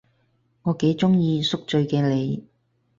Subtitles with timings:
[0.63, 2.47] 我幾鍾意宿醉嘅你